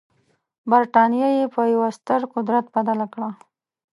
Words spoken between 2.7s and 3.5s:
بدله کړه.